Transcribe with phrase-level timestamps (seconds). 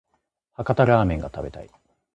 [0.53, 1.69] 博多ラーメンが食べたい